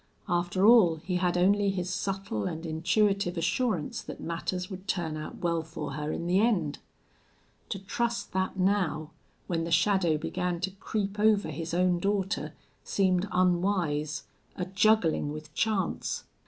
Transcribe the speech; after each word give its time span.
After 0.27 0.65
all, 0.65 0.95
he 1.03 1.17
had 1.17 1.37
only 1.37 1.69
his 1.69 1.87
subtle 1.91 2.45
and 2.45 2.65
intuitive 2.65 3.37
assurance 3.37 4.01
that 4.01 4.19
matters 4.19 4.67
would 4.67 4.87
turn 4.87 5.15
out 5.15 5.37
well 5.41 5.61
for 5.61 5.91
her 5.91 6.11
in 6.11 6.25
the 6.25 6.39
end. 6.39 6.79
To 7.69 7.77
trust 7.77 8.31
that 8.33 8.57
now, 8.57 9.11
when 9.45 9.63
the 9.63 9.69
shadow 9.69 10.17
began 10.17 10.59
to 10.61 10.71
creep 10.71 11.19
over 11.19 11.49
his 11.51 11.75
own 11.75 11.99
daughter, 11.99 12.55
seemed 12.83 13.27
unwise 13.31 14.23
a 14.55 14.65
juggling 14.65 15.31
with 15.31 15.53
chance. 15.53 16.23